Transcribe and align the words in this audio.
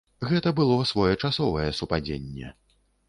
Гэта 0.29 0.53
было 0.59 0.77
своечасовае 0.91 1.67
супадзенне. 1.81 2.53